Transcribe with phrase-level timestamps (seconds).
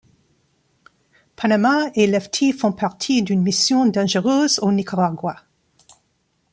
[1.35, 5.45] Panama et Lefty font partie d'une mission dangereuse au Nicaragua.